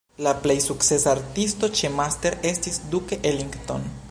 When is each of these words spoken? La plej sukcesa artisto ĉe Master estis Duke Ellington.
La 0.27 0.31
plej 0.45 0.55
sukcesa 0.67 1.11
artisto 1.11 1.71
ĉe 1.81 1.93
Master 2.01 2.41
estis 2.53 2.85
Duke 2.95 3.25
Ellington. 3.33 3.91